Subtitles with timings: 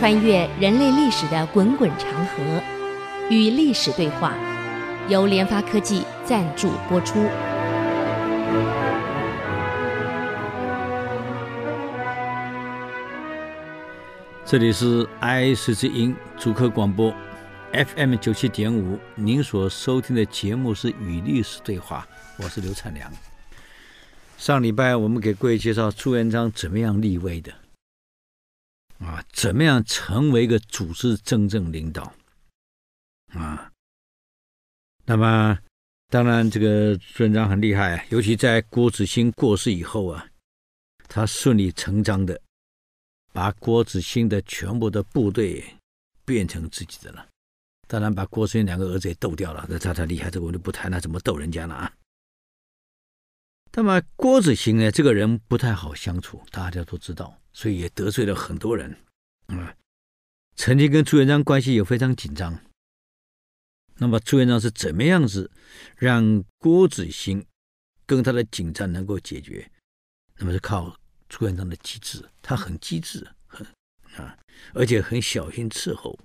[0.00, 2.62] 穿越人类历史的滚滚长河，
[3.28, 4.34] 与历史对话，
[5.10, 7.28] 由联发科技赞助播出。
[14.46, 17.12] 这里是 IC 之音主客广播
[17.70, 22.08] FM 九七点五，您所收听的节目是《与历史对话》，
[22.42, 23.12] 我是刘灿良。
[24.38, 27.52] 上礼拜我们给各位介绍朱元璋怎么样立位的。
[29.00, 32.12] 啊，怎么样成为一个组织真正领导？
[33.32, 33.72] 啊，
[35.06, 35.58] 那么
[36.08, 40.26] 当然，这个朱元璋很厉害，尤其在郭子兴过世以后啊，
[41.08, 42.38] 他顺理成章的
[43.32, 45.64] 把郭子兴的全部的部队
[46.24, 47.26] 变成自己的了。
[47.88, 51.92] 当然，把郭子兴两个儿子也斗掉了，那他太厉害，这个我就不谈了，怎么斗人家了啊？
[53.72, 57.36] 那么郭子兴呢，这个人不太好相处，大家都知道。
[57.52, 58.96] 所以也得罪了很多人，
[59.46, 59.74] 啊，
[60.54, 62.60] 曾经跟朱元璋关系也非常紧张。
[63.96, 65.50] 那么朱元璋是怎么样子
[65.96, 67.44] 让郭子兴
[68.06, 69.68] 跟他的紧张能够解决？
[70.38, 70.96] 那么是靠
[71.28, 73.66] 朱元璋的机智，他很机智，很
[74.16, 74.38] 啊，
[74.72, 76.16] 而且很小心伺候，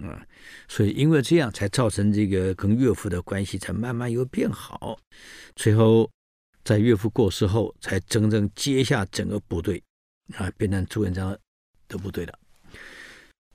[0.00, 0.24] 啊，
[0.68, 4.98] 所以因为这样才造成这个跟岳父的关系才慢慢又变好，
[5.56, 6.08] 最后
[6.68, 9.82] 在岳父过世后，才真正接下整个部队。
[10.36, 11.34] 啊，变成朱元璋
[11.88, 12.38] 的部队了。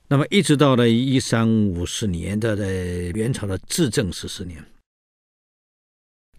[0.08, 2.66] 那么，一直到了一三五四年他在
[3.14, 4.64] 元朝的至正十四年，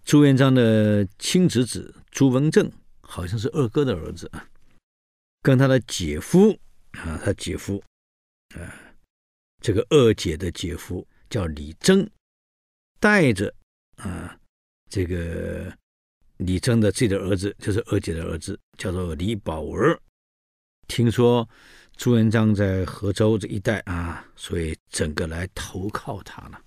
[0.03, 4.45] 朱元璋的亲侄子朱文正，好像是二哥的儿子啊，
[5.41, 6.51] 跟他的姐夫
[6.91, 7.81] 啊，他姐夫
[8.55, 8.59] 啊，
[9.61, 12.05] 这个二姐的姐夫叫李征，
[12.99, 13.55] 带着
[13.95, 14.37] 啊
[14.89, 15.73] 这个
[16.37, 19.99] 李征的自己的儿子，就是二姐的儿子，叫做李宝儿。
[20.87, 21.47] 听说
[21.95, 26.59] 朱元璋在河州这一带啊，所以整个来投靠他了，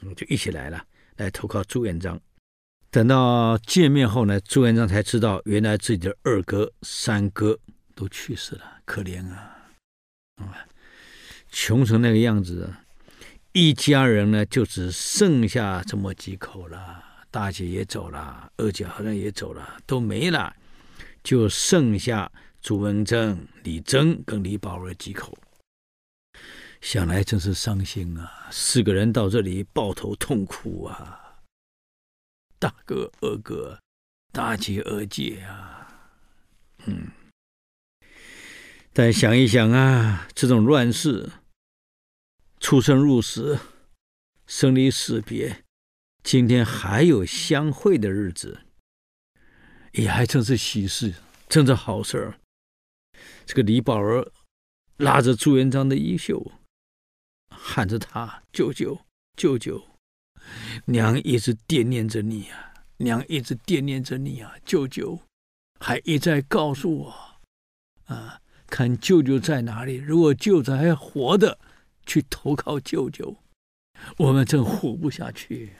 [0.00, 0.84] 嗯，就一起来了，
[1.16, 2.20] 来投靠朱元璋。
[2.90, 7.58] 等到见面后呢，朱元璋才知道，原来自己的二哥、三哥
[7.96, 9.68] 都去世了，可怜啊，
[10.36, 10.66] 啊，
[11.50, 12.72] 穷成那个样子，
[13.50, 20.54] 一家人呢就只剩下这么几口了，大姐也走了，二姐好像也走了，都没了，
[21.24, 22.30] 就剩下。
[22.62, 25.36] 朱文正、李征跟李宝儿几口，
[26.80, 28.48] 想来真是伤心啊！
[28.52, 31.42] 四个人到这里抱头痛哭啊！
[32.60, 33.80] 大哥、二哥、
[34.32, 35.88] 大姐、二姐啊，
[36.86, 37.08] 嗯。
[38.92, 41.28] 但想一想啊，这种乱世，
[42.60, 43.58] 出生入死，
[44.46, 45.63] 生离死别，
[46.24, 48.62] 今天还有相会的日子，
[49.92, 51.14] 也还真是喜事，
[51.50, 52.40] 真是好事儿。
[53.44, 54.32] 这个李宝儿
[54.96, 56.50] 拉着朱元璋的衣袖，
[57.50, 58.98] 喊着他：“舅舅，
[59.36, 59.86] 舅舅，
[60.86, 62.72] 娘一直惦念着你啊！
[62.96, 64.54] 娘一直惦念着你啊！
[64.64, 65.20] 舅舅，
[65.78, 67.40] 还一再告诉我，
[68.06, 69.96] 啊，看舅舅在哪里。
[69.96, 71.58] 如果舅舅还活着，
[72.06, 73.36] 去投靠舅舅，
[74.16, 75.74] 我们真活不下去。”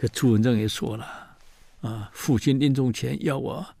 [0.00, 1.36] 可朱元璋也说了
[1.82, 3.74] ：“啊，父亲临终前要我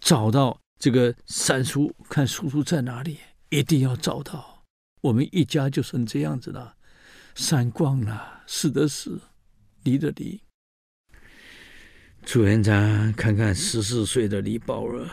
[0.00, 3.18] 找到。”这个三叔，看叔叔在哪里，
[3.50, 4.64] 一定要找到。
[5.02, 6.76] 我们一家就剩这样子了，
[7.36, 9.20] 散光了，死的死，
[9.84, 10.42] 离的离。
[12.24, 15.08] 朱元璋看看十四岁的李宝儿，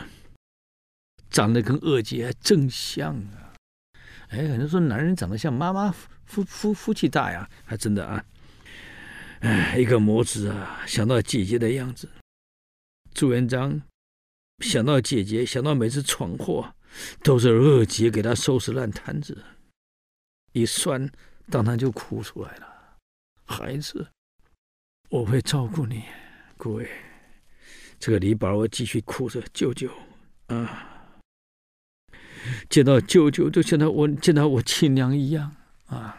[1.30, 3.54] 长得跟二姐还真像啊！
[4.30, 5.94] 哎，很多人说男人长得像妈妈，
[6.26, 8.24] 夫夫夫妻大呀，还真的啊！
[9.44, 12.08] 哎，一个模子啊，想到姐姐的样子，
[13.12, 13.82] 朱元璋。
[14.60, 16.74] 想到姐姐，想到每次闯祸
[17.22, 19.44] 都是二姐给他收拾烂摊子，
[20.52, 21.10] 一算，
[21.50, 22.96] 当场就哭出来了。
[23.44, 24.08] 孩子，
[25.10, 26.04] 我会照顾你。
[26.56, 26.88] 各位，
[27.98, 29.90] 这个李宝儿继续哭着：“舅舅
[30.46, 30.88] 啊，
[32.70, 35.54] 见到舅舅就像他我见到我亲娘一样
[35.84, 36.16] 啊。”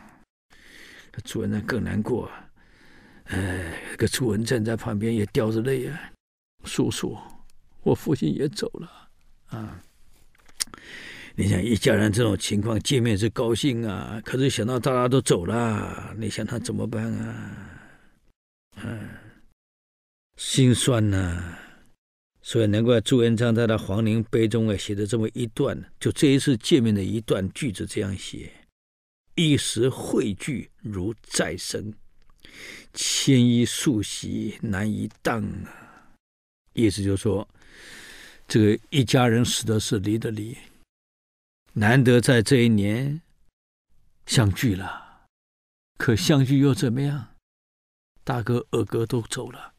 [1.24, 2.30] 朱元璋更难过，
[3.26, 6.12] 哎，个朱文正在旁边也掉着泪啊，
[6.64, 7.18] 叔叔。
[7.84, 9.10] 我父亲也走了，
[9.48, 9.80] 啊！
[11.36, 17.70] 你想一家人这种情况见面是高兴啊，可是想到大家都走了，你想他怎么办啊？
[18.84, 19.08] 嗯，
[20.38, 21.58] 心酸呐、
[22.42, 28.52] 所以难怪朱元璋在他皇陵碑中啊写的这么一段，就这一次见面的一段句子这样写：
[29.36, 31.94] 一时会聚如再生，
[32.96, 36.10] 千衣素席难以当啊。
[36.74, 37.48] 意思就是说。
[38.48, 40.56] 这个一家人死的是离的离，
[41.74, 43.20] 难得在这一年
[44.28, 45.26] 相聚了，
[45.98, 47.30] 可相聚又怎么样？
[48.24, 49.74] 大哥、二哥都走了，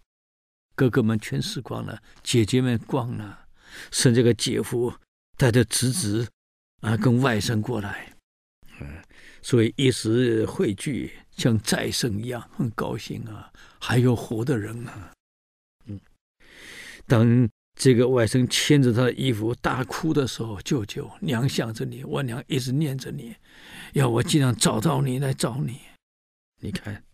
[0.74, 3.46] 哥哥们全死光了，姐姐们光了，
[3.92, 4.92] 剩这个姐夫
[5.36, 6.28] 带着侄子
[6.80, 8.16] 啊，跟外甥过来，
[8.80, 9.00] 嗯，
[9.46, 15.12] 所以一时汇聚，像再生一样，很高兴啊，还有活的人啊，
[15.84, 16.00] 嗯，
[17.06, 17.48] 当。
[17.78, 23.36] 这个外甥牵着他的衣服大哭的时候，舅舅娘想着你，我娘一直念着你，
[23.92, 25.78] 要我尽量找到你来找你。
[26.62, 27.04] 你看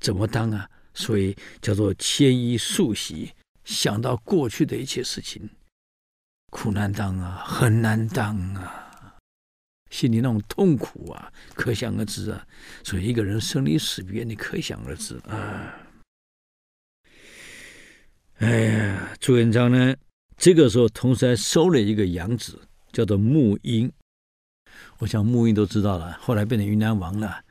[0.00, 0.70] 怎么当啊？
[0.94, 5.50] 所以叫做牵衣素喜，想到过去的一切事情，
[6.50, 8.83] 苦难当啊，很难当啊，
[9.94, 12.44] 心里那种痛苦啊，可想而知啊。
[12.82, 15.72] 所以一个人生离死别，你可想而知啊。
[18.38, 19.94] 哎呀，朱元璋呢，
[20.36, 22.60] 这个时候同时还收了一个养子，
[22.90, 23.92] 叫做穆英。
[24.98, 27.44] 我想穆英都知道了，后来变成云南王了。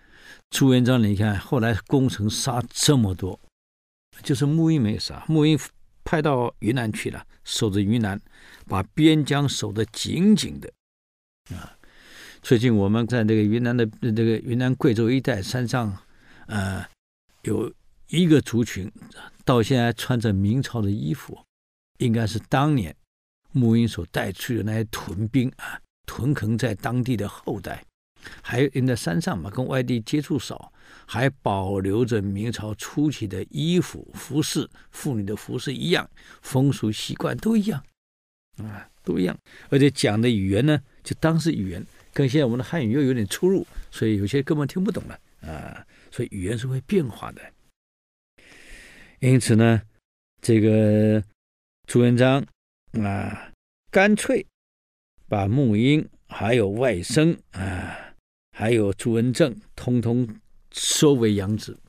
[0.50, 3.40] 朱元璋，你看后来攻城杀这么多，
[4.22, 5.24] 就是穆英没杀。
[5.30, 5.58] 穆英
[6.04, 8.20] 派到云南去了，守着云南，
[8.68, 10.70] 把边疆守得紧紧的。
[11.56, 11.78] 啊，
[12.44, 15.98] 最近我们在这个云南的这个云南贵州一带山上，
[16.46, 16.86] 呃，
[17.44, 17.74] 有。
[18.10, 18.92] 一个族群
[19.44, 21.36] 到现在穿着明朝的衣服，
[21.98, 22.96] 应该是当年
[23.54, 27.84] 穆英所带去的那些屯兵啊，屯垦在当地的后代，
[28.44, 30.72] 还有人在山上嘛，跟外地接触少，
[31.08, 36.08] 还保留着明朝初期的衣服、服饰，妇女的服饰一样，
[36.44, 37.84] 风俗习惯都一样，
[38.58, 39.36] 啊，都一样，
[39.70, 47.42] 而且讲的语言呢，就当时语言跟现在我们的汉语又有点出入，所以有些根本听不懂了啊，所以语言是会变化的。
[49.20, 49.82] 因此呢，
[50.42, 51.24] 这个
[51.88, 52.46] 朱元璋
[53.02, 53.52] 啊，
[53.90, 54.46] 干脆
[55.28, 58.14] 把穆英还有外甥啊，
[58.52, 60.28] 还有朱文正，通通
[60.72, 61.80] 收为养子，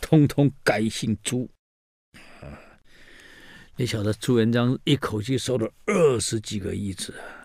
[0.00, 1.48] 通通改姓朱。
[2.40, 2.60] 啊，
[3.76, 7.39] 你晓得朱元璋一口气收了二十几个义子啊！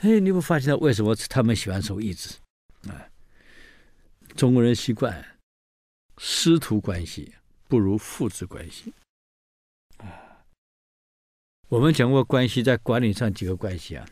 [0.00, 2.38] 哎，你不发现为什么他们喜欢收义子？
[2.88, 3.08] 啊，
[4.34, 5.38] 中国人习惯
[6.18, 7.34] 师徒关系。
[7.68, 8.94] 不如父子关系
[9.96, 10.46] 啊！
[11.66, 14.08] 我们讲过关系在管理上几个关系啊，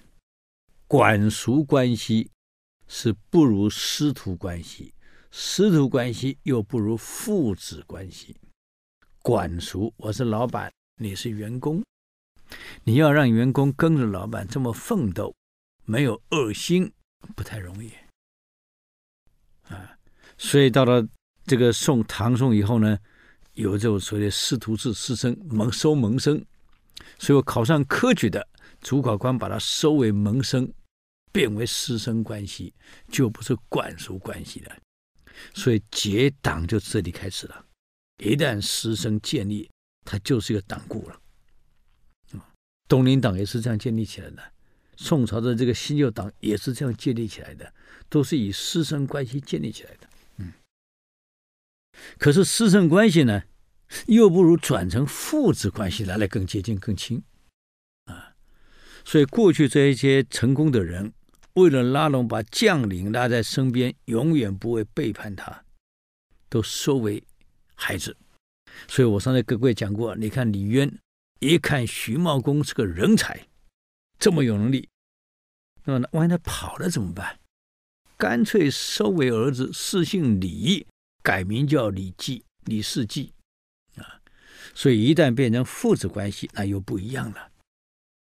[0.88, 2.28] 管属关系
[2.88, 4.93] 是不如师徒关系，
[5.31, 8.34] 师徒关系又不如父子关系。
[9.22, 11.84] 管属，我是老板，你是员工，
[12.82, 15.32] 你要让员工跟着老板这么奋斗，
[15.84, 16.92] 没有恶心，
[17.34, 17.92] 不太容易
[19.69, 19.96] 啊。
[20.36, 21.06] 所以到了
[21.46, 22.98] 这个宋唐宋以后呢，
[23.52, 26.44] 有这种所谓的师徒制师生蒙收门生，
[27.19, 28.46] 所以我考上科举的
[28.81, 30.72] 主考官把他收为门生，
[31.32, 32.75] 变为师生关系，
[33.08, 34.76] 就不是管属关系了。
[35.52, 37.66] 所以结党就这里开始了。
[38.22, 39.69] 一旦师生建立，
[40.04, 41.20] 他就是一个党固了。
[42.86, 44.52] 东林党也是这样建立起来的，
[44.96, 47.73] 宋朝的这个新旧党也是这样建立起来的，
[48.08, 50.08] 都是以师生关系建立起来的。
[50.38, 50.52] 嗯
[52.19, 53.44] 可是师生关系呢，
[54.06, 57.23] 又不如转成父子关系来的更接近、更亲
[58.06, 58.35] 啊！
[59.05, 61.13] 所以过去这一些成功的人，
[61.55, 65.65] 为了拉拢把将领拉在身边，永远不会背叛他，
[66.48, 67.22] 都收为
[67.77, 68.17] 孩子。
[68.89, 70.98] 所以我上次跟各位讲过，你看李渊
[71.39, 73.46] 一看徐茂公是个人才，
[74.19, 74.89] 这么有能力，
[75.85, 77.39] 那么呢万一他跑了怎么办？
[78.17, 80.87] 干脆收为儿子，谥姓李。
[81.23, 83.33] 改名叫李继，李世继，
[83.97, 84.21] 啊，
[84.75, 87.51] 所以一旦变成父子关系，那又不一样了。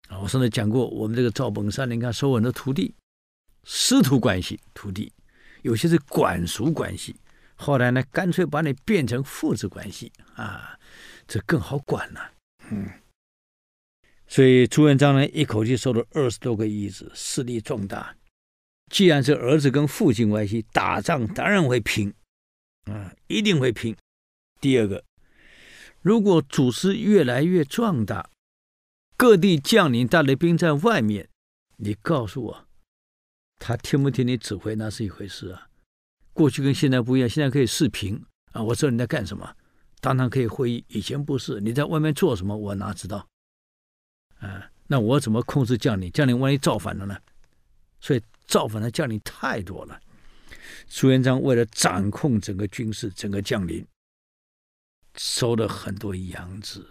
[0.09, 2.95] 啊，我上次讲过，我们这个赵本山，你看收很多徒弟，
[3.65, 5.13] 师徒关系，徒弟
[5.63, 7.17] 有些是管属关系，
[7.57, 10.79] 后来呢，干脆把你变成父子关系，啊，
[11.27, 12.33] 这更好管了。
[12.71, 12.89] 嗯，
[14.33, 18.17] 所以朱元璋呢，一口气收了二十多个义子，势力壮大。
[18.91, 22.15] 既然是儿子跟父亲关系，打仗当然会拼。
[22.87, 23.95] 啊，一定会拼。
[24.59, 25.05] 第二个，
[26.01, 28.31] 如果祖师越来越壮大，
[29.19, 31.29] 各地将领带了兵在外面，
[31.77, 32.67] 你告诉我，
[33.59, 35.69] 他听不听你指挥，那是一回事啊。
[36.33, 38.19] 过去跟现在不一样，现在可以视频
[38.53, 39.55] 啊，我知道你在干什么，
[40.01, 40.83] 当然可以会议。
[40.89, 43.29] 以前不是，你在外面做什么，我哪知道？
[44.43, 46.11] 啊，那我怎么控制将领？
[46.13, 47.17] 将领万一造反了呢？
[48.01, 49.99] 所以造反的将领太多了。
[50.89, 53.87] 朱元璋为了掌控整个军事、整个将领，
[55.17, 56.85] 收了很多养子，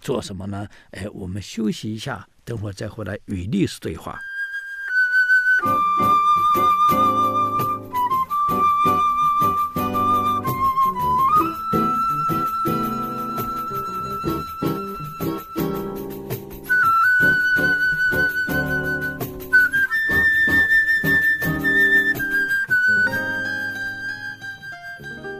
[0.00, 0.66] 做什么呢？
[0.90, 4.18] 哎，我们休息一下，等会儿再回来与历史对话。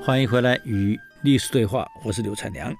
[0.08, 2.74] 欢迎回来与历史对话，我是刘灿良。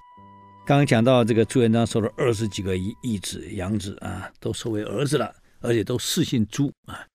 [0.64, 7.06] 刚刚讲到这个朱元璋收了二十几个义子、养子啊，都收为儿子了，而且都世姓朱啊。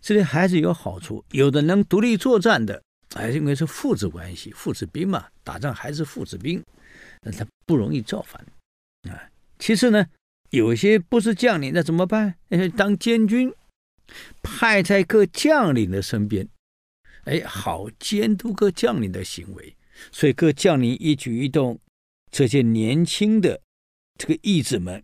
[0.00, 2.82] 这里还是有好处，有的能独立作战的，
[3.14, 6.64] 还是因为是父子关系，父子兵嘛，打仗还是父子兵，
[7.20, 8.42] 那他不容易造反
[9.12, 9.20] 啊。
[9.58, 10.06] 其次呢，
[10.48, 12.36] 有些不是将领，那怎么办？
[12.74, 13.52] 当监军，
[14.42, 16.48] 派在各将领的身边。
[17.26, 19.76] 哎，好监督各将领的行为，
[20.10, 21.78] 所以各将领一举一动，
[22.30, 23.60] 这些年轻的
[24.16, 25.02] 这个义子们，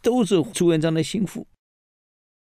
[0.00, 1.46] 都是朱元璋的心腹。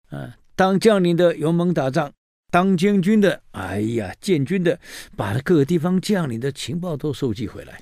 [0.10, 2.12] 啊，当将领的勇猛打仗，
[2.50, 4.80] 当监军的，哎呀，建军的，
[5.16, 7.74] 把各个地方将领的情报都收集回来。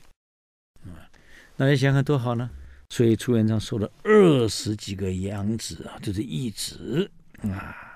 [0.85, 1.07] 啊，
[1.55, 2.49] 那你想想多好呢？
[2.89, 7.11] 所以朱元璋收了二十几个养子啊，就是义子
[7.43, 7.86] 啊。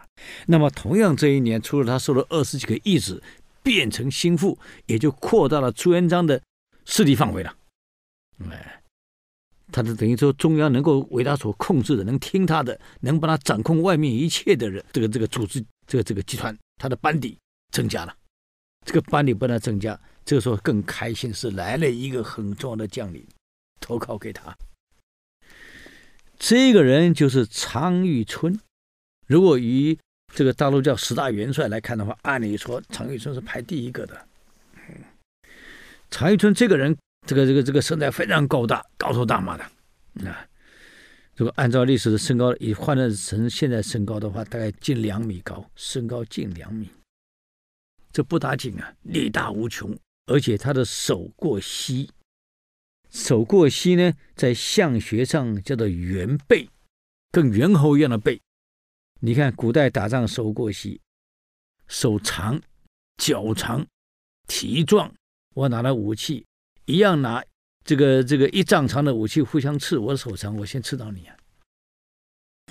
[0.45, 3.21] 那么，同样这一年，除了他收了二十几个义子，
[3.63, 6.41] 变成心腹，也就扩大了朱元璋的
[6.85, 7.55] 势力范围了。
[8.49, 8.81] 哎，
[9.71, 17.37] 他是等于说，中央能够为他所控制的，能听他的，能帮他掌控外面一切的人，这个这个组织，这个这个集团，他的班底
[17.71, 18.15] 增加了。
[18.85, 23.23] 这个班底不断增加，这个时候更开心是来了一个很重要的将领，
[23.79, 24.55] 投靠给他。
[26.39, 28.59] 这个人就是常遇春。
[29.31, 29.97] 如果以
[30.35, 34.27] 这个大陆叫十大元帅来看的话，按理说常遇春是排第一个的。
[36.09, 39.63] 常遇春这个人，这个这个这个身材非常高大，高头大马的
[40.29, 40.45] 啊。
[41.37, 46.89] 如果按照历史的身高，以换算成现在身高的话，大概近两米高，身高近两米，
[48.11, 52.09] 这不打紧啊，力大无穷，而且他的手过膝，
[53.09, 56.67] 手过膝呢，在相学上叫做猿背，
[57.31, 58.41] 跟猿猴一样的背。
[59.23, 60.99] 你看，古代打仗手过膝，
[61.87, 62.59] 手长，
[63.17, 63.85] 脚长，
[64.47, 65.13] 体壮。
[65.53, 66.43] 我拿了武器，
[66.85, 67.43] 一样拿
[67.85, 69.99] 这个这个一丈长的武器互相刺。
[69.99, 71.37] 我手长，我先刺到你啊！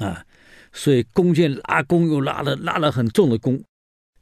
[0.04, 0.26] 啊，
[0.72, 3.62] 所以弓箭拉弓又拉了拉了很重的弓，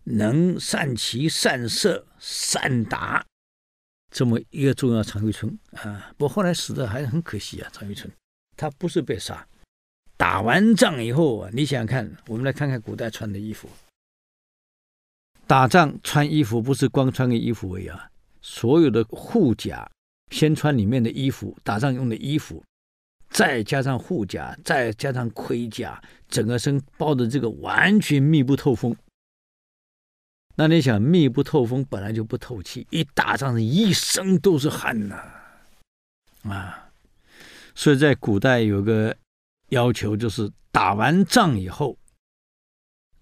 [0.04, 3.24] 能善骑善射善打，
[4.10, 6.12] 这么一个重要常遇春啊！
[6.18, 8.12] 不过后来死的还是很可惜啊，常遇春，
[8.54, 9.48] 他不是被杀。
[10.18, 13.68] 打完仗以后啊，你想看，我们来看看古代穿的衣服。
[15.46, 18.10] 打仗穿衣服不是光穿个衣服而已啊，
[18.42, 19.88] 所有的护甲，
[20.32, 22.62] 先穿里面的衣服，打仗用的衣服，
[23.30, 28.94] 再加上护甲，再加上盔甲，整个身包的这个完全密不透风。
[30.56, 35.14] 那你想，密不透风本来就不透气，一打仗是一身都是汗呐，
[36.42, 36.90] 啊，
[37.76, 39.16] 所以在古代有个。
[39.68, 41.98] 要求就是打完仗以后，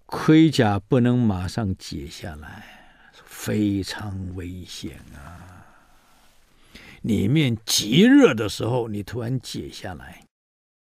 [0.05, 5.65] 盔甲不能马上解下来，非常危险啊！
[7.01, 10.23] 里面极热的时候，你突然解下来，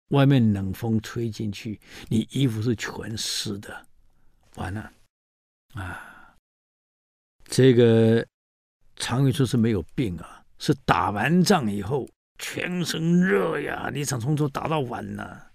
[0.09, 3.85] 外面冷风吹进去，你衣服是全湿的，
[4.55, 4.91] 完了
[5.73, 6.35] 啊！
[7.45, 8.25] 这个
[8.95, 15.48] 常玉春是没有病啊，是打完仗以后全身热呀，你想从头打到晚呢。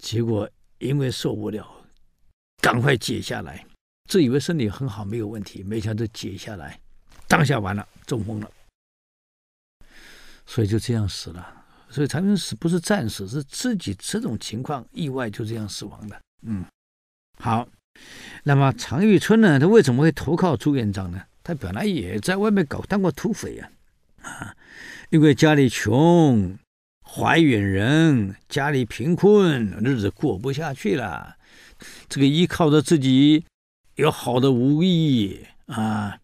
[0.00, 1.70] 结果因为受不了，
[2.62, 3.64] 赶快解下来，
[4.08, 6.80] 自以为身体很好，没有问题，没想到解下来，
[7.28, 8.50] 当下完了，中风了，
[10.46, 11.64] 所以就这样死了。
[11.90, 16.18] 所以常遇春死不是战死，是自己这种情况意外就这样死亡的。
[16.42, 16.64] 嗯，
[17.38, 17.68] 好，
[18.44, 21.22] 那么常遇春呢，他为什么会投靠朱元璋呢？
[21.42, 23.70] 他本来也在外面搞当过土匪呀，
[24.22, 24.56] 啊，
[25.10, 26.58] 因为家里穷。
[27.12, 31.34] 怀远人家里贫困，日子过不下去了。
[32.08, 33.44] 这个依靠着自己
[33.96, 36.18] 有好的武艺啊，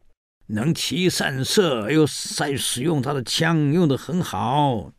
[0.47, 4.93] 能骑善射，又善使用他的枪，用的很好，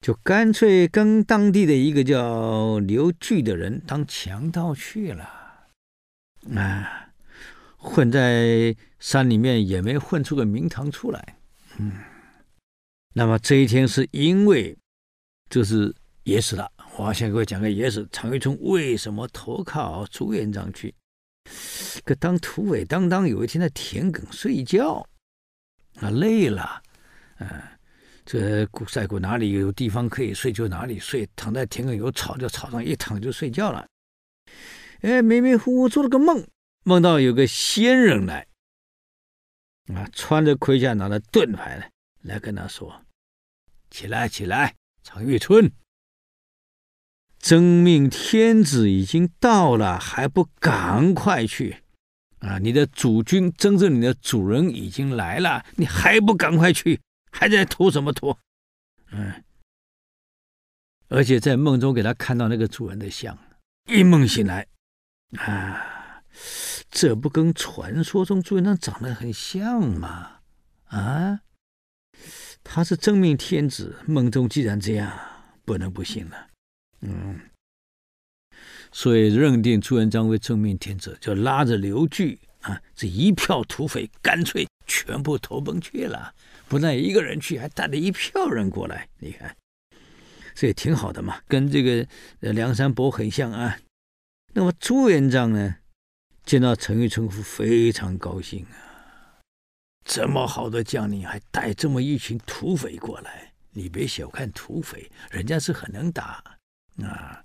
[0.00, 5.24] 就干脆跟当地的一个叫刘据的人当强盗去了。
[6.56, 7.10] 啊，
[7.76, 11.36] 混在山里面也没混出个名堂出来。
[11.78, 11.92] 嗯，
[13.14, 14.76] 那么这一天是因为。
[15.48, 18.06] 这是野史了，我先给我讲个野史。
[18.10, 20.94] 常遇春为什么投靠朱元璋去？
[22.04, 25.06] 可当土匪当当，有一天在田埂睡觉，
[26.00, 26.82] 啊累了，
[27.36, 27.78] 啊，
[28.24, 33.86] 这在古哪里有地方可以睡就哪里睡，躺在田埂有草就草上一躺就睡觉了。
[35.02, 36.44] 哎，迷迷糊糊做了个梦，
[36.82, 38.44] 梦到有个仙人来，
[39.94, 41.90] 啊，穿着盔甲，拿着盾牌来，
[42.22, 43.02] 来跟他说
[43.90, 44.74] ：“起来，起来，
[45.06, 45.70] 常遇春，
[47.38, 51.84] 真命天子已经到了，还不赶快去？
[52.40, 57.00] 啊，你的主君，真正你的主人已经来了，你还不赶快去？
[57.30, 58.36] 还在拖什么拖？
[59.12, 59.44] 嗯。”
[61.08, 63.38] 而且在梦中给他看到那个主人的像，
[63.88, 64.66] 一梦醒来，
[65.38, 66.20] 啊，
[66.90, 70.40] 这不跟传说中朱元璋长得很像吗？
[70.86, 71.42] 啊，
[72.68, 75.10] 他是真命天子，梦中既然这样，
[75.64, 76.48] 不能不信了。
[77.00, 77.40] 嗯，
[78.92, 86.34] 所以认定朱元璋为真命天子，就拉着刘据啊，这一票土匪，干脆全部投奔去了，
[86.68, 89.56] 不但一个人去，还带了一票人过来，你看。
[90.54, 92.06] 这也挺好的嘛，跟这个
[92.40, 93.78] 梁山伯很像啊。
[94.54, 95.76] 那么朱元璋呢，
[96.44, 98.85] 见到陈玉春非常高兴啊，
[100.06, 106.42] 这么好的将领还带这么一群土匪过来，你别小看土匪，人家是很能打
[107.02, 107.42] 啊，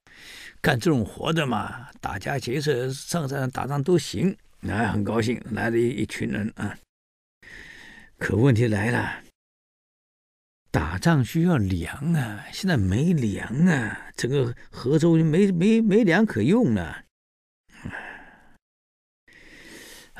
[0.62, 4.38] 干这种活的嘛，打家劫舍、上山打仗都行。
[4.60, 6.78] 那很高兴来了一一群人啊，
[8.20, 9.24] 可问题来了。
[10.70, 17.06] 打仗需要粮啊，现在没粮啊，整个河州没没没粮可用了。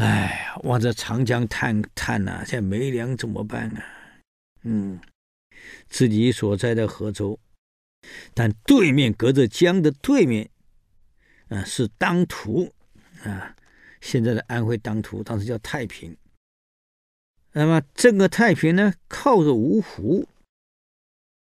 [0.02, 3.86] 哎呀，望着长江叹叹呐，现在没粮怎么办啊？
[4.64, 5.00] 嗯，
[5.90, 7.38] 自己所在的河州，
[8.34, 10.50] 但对面隔着江的对面，
[11.50, 12.74] 啊，是当涂
[13.24, 13.56] 啊，
[14.02, 16.18] 现在的安徽当涂，当时叫太平。
[17.52, 20.28] 那么这个太平呢，靠着芜湖。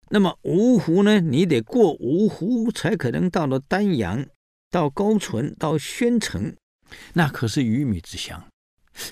[0.09, 1.21] 那么芜湖呢？
[1.21, 4.27] 你得过芜湖才可能到了丹阳，
[4.71, 6.57] 到高淳，到宣城，
[7.15, 8.45] 那可是鱼米之乡，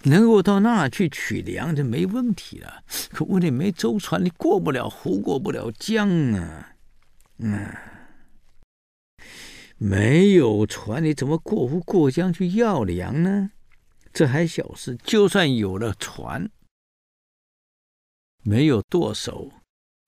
[0.05, 2.83] 能够到那去取粮就没问题了。
[3.11, 6.77] 可问题没舟船，你过不了湖，过不了江啊！
[7.39, 7.75] 嗯，
[9.77, 13.51] 没有船，你怎么过湖过江去要粮呢？
[14.13, 16.51] 这还小事，就算有了船，
[18.43, 19.53] 没有舵手。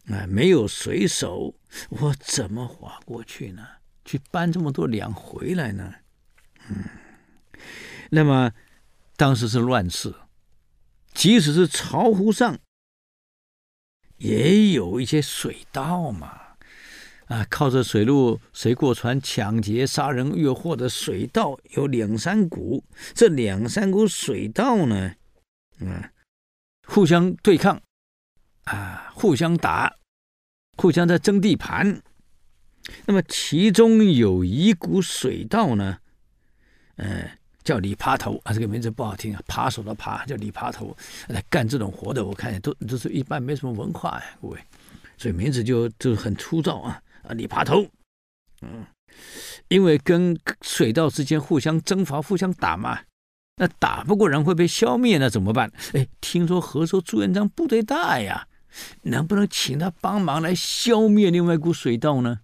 [0.06, 1.54] 啊，没有水手，
[1.90, 3.62] 我怎么划过去呢？
[4.06, 5.92] 去搬这么多粮回来呢？
[6.70, 6.82] 嗯，
[8.10, 8.52] 那么
[9.16, 10.14] 当时是乱世，
[11.12, 12.58] 即使是巢湖上，
[14.16, 16.40] 也有一些水盗嘛。
[17.26, 22.82] 啊，靠着水路谁过船抢劫、杀人越货的水盗有两三股，
[23.14, 25.14] 这两三股水盗呢，
[25.80, 26.10] 嗯，
[26.86, 27.82] 互相对抗，
[28.64, 29.94] 啊，互相打。
[30.80, 32.02] 互相在争地盘，
[33.06, 35.98] 那么其中有一股水盗呢，
[36.94, 37.37] 呃，
[37.68, 44.58] 叫李扒头啊，这个名字不好听啊，扒手的扒叫李扒头，来干这种活的，我看都都是一般没什么文化呀，各位，
[45.18, 47.86] 所以名字就就很粗糙啊啊，李扒头，
[48.62, 48.86] 嗯，
[49.68, 53.00] 因为跟水稻之间互相征伐、互相打嘛，
[53.56, 55.70] 那打不过人会被消灭，那怎么办？
[55.92, 58.48] 哎，听说河州朱元璋部队大呀。
[59.02, 62.40] 能不能请他帮忙来消灭另外一股水稻呢？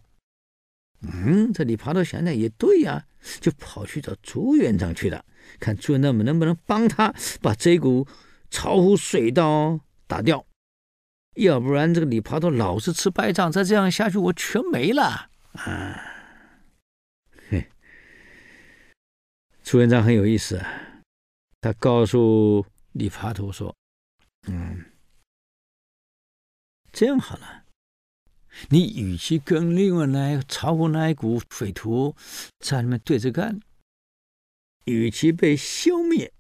[1.12, 3.06] 嗯，这李爬头想想也对呀、
[3.40, 5.24] 就跑去找朱元璋去了，
[5.60, 8.06] 看朱元璋能不能帮他把这股
[8.50, 10.46] 巢湖水道打掉，
[11.34, 16.00] 要不然这个李爬头老是吃败仗，再这样下去我全没了啊！
[17.50, 17.68] 嘿，
[19.62, 20.64] 朱元璋很有意思，
[21.60, 23.74] 他告诉李爬头说
[24.48, 24.86] ：“嗯。”
[26.92, 27.63] 这样好了，
[28.68, 32.14] 你与其跟另外那巢湖那一股匪徒
[32.60, 33.60] 在里面对着干，
[34.84, 36.32] 与其被消灭，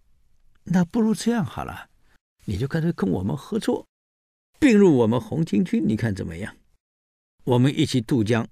[0.64, 1.88] 那不如这样好了，
[2.44, 3.86] 你就干脆跟我们合作，
[4.58, 6.56] 并入我们红巾军，你看怎么样？
[7.44, 8.46] 我们一起渡江，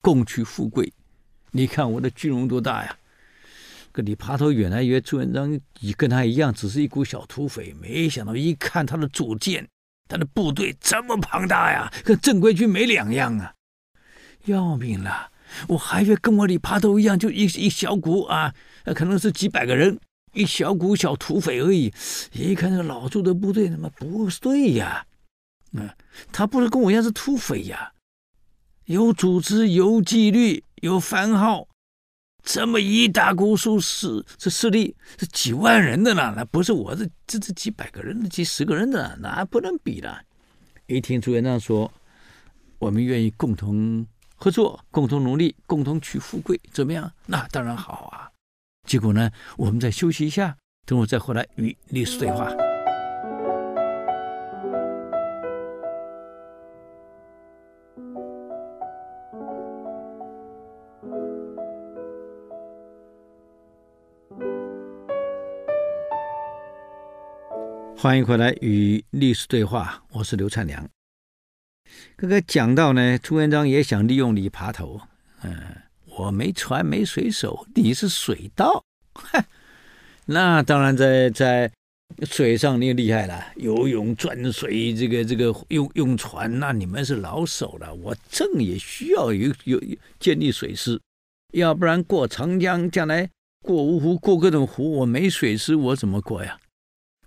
[0.00, 0.92] 共取富贵。
[1.50, 2.98] 你看我的军容多大呀！
[3.92, 9.68] 这李爬头远来以为朱元璋也跟他一样，只是一股小土匪，没想到一看他的主见。
[10.08, 13.54] 他的部队这么庞大呀，跟正规军没两样啊！
[14.44, 15.30] 要命了，
[15.68, 18.54] 我还以为跟我李扒头一样，就一一小股啊，
[18.94, 19.98] 可能是几百个人，
[20.34, 21.92] 一小股小土匪而已。
[22.32, 25.06] 一看那个老朱的部队，他妈不对呀！
[25.72, 25.88] 嗯，
[26.30, 27.92] 他不是跟我一样是土匪呀，
[28.84, 31.66] 有组织，有纪律，有番号。
[32.44, 40.24] 这么一大股数势，这势力是几万人的呢，那不是我这这这几百个人的，几十个人的，那不能比的。
[40.86, 41.90] 一听朱元璋说，
[42.78, 47.10] 我们愿意共同合作，共同努力，共同取富贵，怎么样？
[47.24, 48.28] 那当然好啊！
[48.86, 50.54] 结果呢，我们再休息一下，
[50.84, 52.52] 等我再回来与历史对话。
[68.04, 70.86] 欢迎回来与历史对话，我是刘灿良。
[72.16, 75.00] 刚刚讲到呢，朱元璋也想利用李爬头，
[75.42, 75.56] 嗯，
[76.04, 79.42] 我没船没水手，你是水道，哼，
[80.26, 81.72] 那当然在在
[82.24, 87.94] 水上你也厉害了，游泳钻水，这个这个用用船，那你们是老手了。
[87.94, 89.82] 我正也需要有有
[90.20, 91.00] 建立水师，
[91.54, 93.30] 要不然过长江，将来
[93.62, 96.60] 过芜湖，过各种湖，我没水师，我怎么过呀？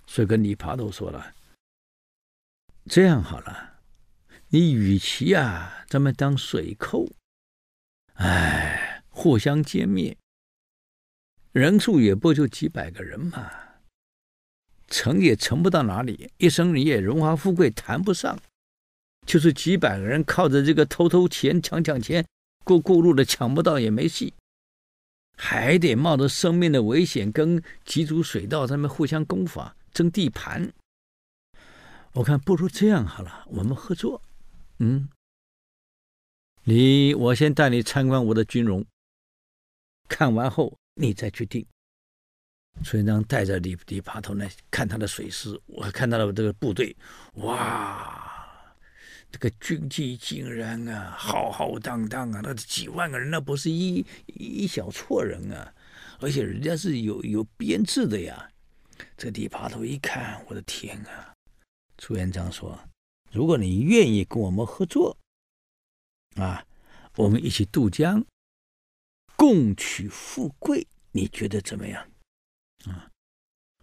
[0.07, 1.35] 所以跟李爬头说了，
[2.85, 3.81] 这样好了，
[4.47, 7.05] 你与其啊，咱们当水寇，
[8.13, 10.17] 哎，互相歼灭，
[11.51, 13.51] 人数也不就几百个人嘛，
[14.87, 18.39] 成也成不到哪里，一生你也荣华富贵谈不上，
[19.25, 22.25] 就是几百个人靠着这个偷偷钱、抢抢钱，
[22.63, 24.33] 过过路的抢不到也没戏，
[25.35, 29.75] 还得冒着生命的危险跟几组水稻他们互相攻伐。
[29.97, 30.71] 争地盘，
[32.11, 34.21] 我看不如这样好了，我们合作。
[34.77, 35.09] 嗯，
[36.65, 38.85] 你我先带你参观我的军容，
[40.07, 41.65] 看完后你再决定。
[42.83, 46.95] 朱元璋带着李李爬头呢，看他的水师，我看到了这个部队，
[47.37, 48.75] 哇，
[49.31, 55.73] 这个军纪竟然啊，浩浩荡荡啊，那几万个人，那不是一一小撮人啊，
[56.19, 58.51] 而且人家是有有编制的呀。
[59.17, 61.33] 这李爬头一看，我的天啊！
[61.97, 62.79] 朱元璋说
[63.31, 65.17] ：“如果你愿意跟我们合作，
[66.35, 66.63] 啊，
[67.15, 68.23] 我们一起渡江，
[69.35, 72.07] 共取富贵，你觉得怎么样？
[72.85, 73.09] 啊，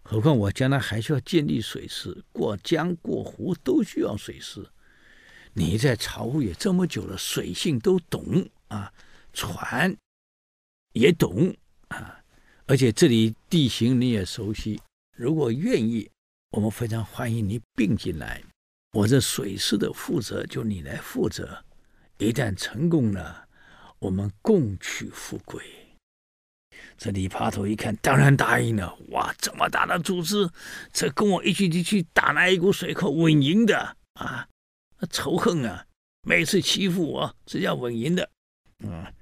[0.04, 4.70] 何况我将来还需要建立水师，过江过湖都需要水师。
[5.52, 8.94] 你在朝务也这么久了，水性都懂啊，
[9.32, 9.96] 船
[10.92, 11.52] 也懂
[11.88, 12.22] 啊，
[12.66, 14.80] 而且这里地形你也熟悉。”
[15.16, 16.10] 如果愿意，
[16.50, 18.42] 我们非常欢迎你并进来。
[18.92, 21.64] 我这水师的负责就你来负责。
[22.18, 23.48] 一旦成功了，
[24.00, 25.62] 我们共取富贵。
[26.98, 28.96] 这李爬头一看，当然答应了。
[29.10, 30.50] 哇，这么大的组织，
[30.92, 34.48] 这跟我一起去去打那一股水寇，稳赢的啊！
[35.10, 35.86] 仇恨啊，
[36.26, 38.28] 每次欺负我，这叫稳赢的，
[38.88, 39.12] 啊，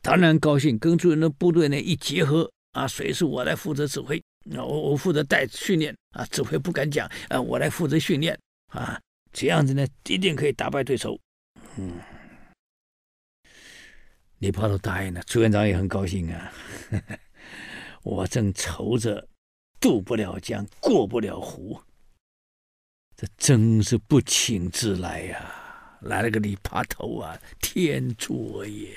[0.00, 0.78] 当然高兴。
[0.78, 4.22] 跟朱元的部队呢一结合，啊，水师我来负责指挥。
[4.44, 9.00] 那我我负责带训练啊，指挥不敢讲啊，我来负责训练啊，
[9.32, 11.18] 这样子呢，一定可以打败对手。
[11.76, 11.98] 嗯，
[14.38, 16.52] 李爬头答应了，朱元璋也很高兴啊。
[18.02, 19.28] 我正愁着
[19.78, 21.80] 渡不了江，过不了湖，
[23.16, 28.96] 这真是不请自来呀，来了个李爬头啊，天助我也！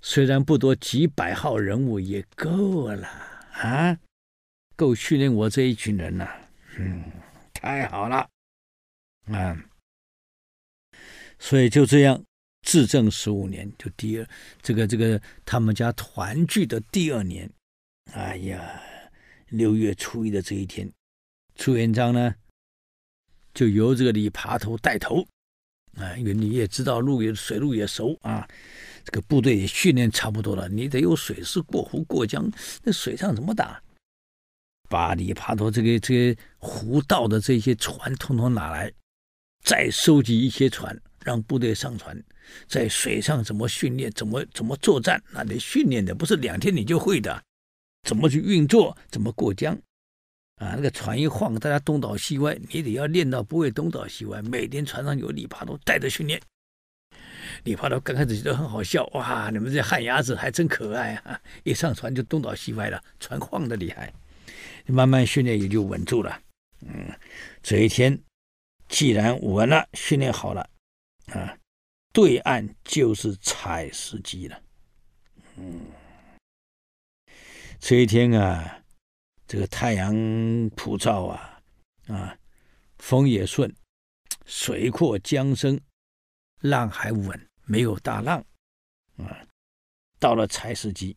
[0.00, 3.35] 虽然不多，几百号人物也够了。
[3.58, 3.98] 啊，
[4.76, 6.28] 够训练我这一群人了，
[6.78, 7.02] 嗯，
[7.54, 8.28] 太好了，
[9.32, 9.56] 啊，
[11.38, 12.22] 所以就这样，
[12.60, 14.28] 至正十五年，就第二
[14.60, 17.50] 这个这个他们家团聚的第二年，
[18.12, 18.82] 哎呀，
[19.48, 20.92] 六月初一的这一天，
[21.54, 22.34] 朱元璋呢，
[23.54, 25.26] 就由这个李爬头带头，
[25.94, 28.46] 啊，因为你也知道路也水路也熟啊。
[29.06, 32.50] 这个部队也训练差不多了，你得有水师过湖过江，
[32.82, 33.80] 那水上怎么打？
[34.88, 38.92] 把里爬多这个这个湖道的这些船统统拿来，
[39.64, 42.20] 再收集一些船，让部队上船，
[42.66, 47.40] 在水上怎么训练，怎么怎么作战，那得训练的，不是两天你就会的。
[48.02, 49.72] 怎么去运作，怎么过江？
[50.56, 54.42] 啊，那个船一晃，大家东倒西歪，你得要练到不会东倒西歪。
[54.42, 56.40] 每天船上有里爬多带着训练。
[57.64, 61.40] 李爬头刚开始觉得很好笑，哇，你们这旱鸭子还真可爱啊！
[61.64, 64.12] 一上船就东倒西歪了，船晃得厉害。
[64.86, 66.40] 慢慢训练也就稳住了。
[66.80, 67.10] 嗯，
[67.62, 68.18] 这一天
[68.88, 70.68] 既然稳了，训练好了，
[71.32, 71.56] 啊，
[72.12, 74.60] 对岸就是采石矶了。
[75.56, 75.80] 嗯，
[77.80, 78.82] 这一天啊，
[79.46, 80.14] 这个太阳
[80.76, 81.60] 普照啊，
[82.08, 82.36] 啊，
[82.98, 83.74] 风也顺，
[84.44, 85.80] 水阔江深。
[86.62, 88.44] 浪还稳，没有大浪，
[89.18, 89.44] 啊，
[90.20, 91.16] 到了采石矶，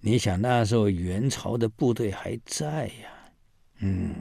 [0.00, 3.32] 你想那时候元朝的部队还在呀，
[3.80, 4.14] 嗯，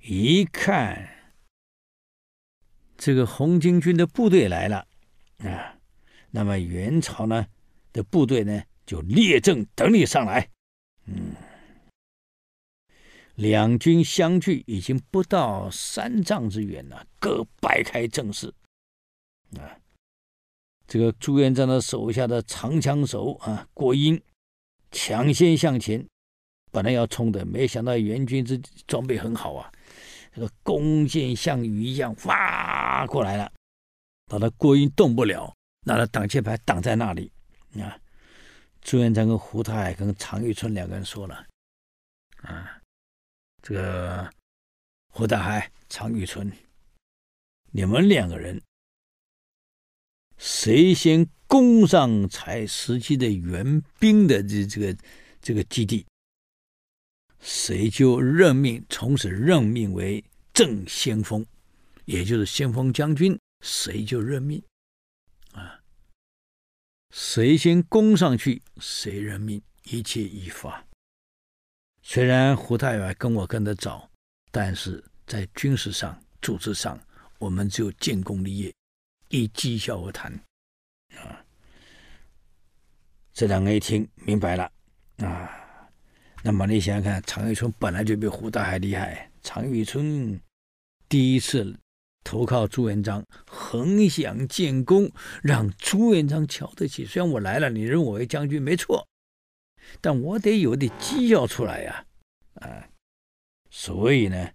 [0.00, 1.06] 一看
[2.96, 4.88] 这个红巾军的部队来了，
[5.38, 5.78] 啊，
[6.30, 7.46] 那么元朝呢
[7.92, 10.48] 的部队呢就列阵等你上来。
[11.04, 11.34] 嗯，
[13.34, 18.52] 两军相距已经不到三丈之远了，各摆开阵势。
[19.58, 19.78] 啊，
[20.86, 24.20] 这个朱元璋的手下的长枪手啊，郭英
[24.90, 26.06] 抢先向前，
[26.72, 28.56] 本来要冲的，没想到援军这
[28.86, 29.72] 装备很好啊，
[30.34, 33.50] 这个弓箭像雨一样哇过来了，
[34.26, 35.54] 把他郭英动不了，
[35.86, 37.30] 拿了挡箭牌挡在那里
[37.80, 37.98] 啊。
[38.82, 41.44] 朱元璋跟胡大海跟常遇春两个人说了
[42.42, 42.80] ：“啊，
[43.60, 44.30] 这个
[45.12, 46.48] 胡大海、常遇春，
[47.72, 48.62] 你们两个人
[50.38, 54.96] 谁先攻上采石矶的援兵的这这个
[55.40, 56.04] 这个基地，
[57.40, 60.22] 谁就任命从此任命为
[60.52, 61.44] 正先锋，
[62.04, 64.62] 也就是先锋将军，谁就任命
[65.52, 65.80] 啊。”
[67.14, 70.86] 谁先攻上去，谁任命，一切依法。
[72.02, 74.10] 虽然胡太尉跟我跟得早，
[74.50, 77.00] 但是在军事上、组织上，
[77.38, 78.74] 我们只有建功立业，
[79.28, 80.32] 以绩效而谈。
[81.16, 81.44] 啊，
[83.32, 84.70] 这两个一听明白了
[85.18, 85.50] 啊。
[86.42, 90.40] 那么你想想看，常遇春本来就比胡大海厉害，常遇春
[91.08, 91.76] 第一次。
[92.28, 95.08] 投靠朱元璋，横想建功，
[95.44, 97.04] 让朱元璋瞧得起。
[97.06, 99.06] 虽然我来了，你认我为将军没错，
[100.00, 102.04] 但我得有点绩效出来呀，
[102.54, 102.82] 啊，
[103.70, 104.50] 所以呢，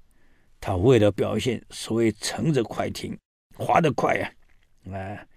[0.60, 3.18] 他为了表现所谓乘着快艇，
[3.56, 4.30] 划得快呀，
[4.86, 5.28] 来，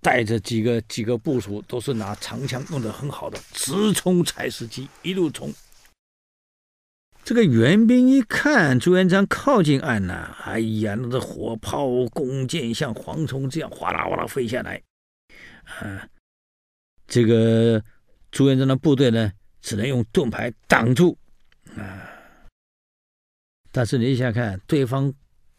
[0.00, 5.52] 带着几个几个部属，都是拿长枪，用的很好的，直冲采石矶，一路冲。
[7.24, 14.80] 这个援兵一看朱元璋靠近岸呐，哎呀，那这火炮、弓箭像蝗虫这样哗啦哗啦飞下来，
[15.64, 16.08] 啊，
[17.08, 17.82] 这个
[18.30, 21.18] 朱元璋的部队呢，只能用盾牌挡住，
[21.76, 22.08] 啊，
[23.72, 25.12] 但是你想想看，对方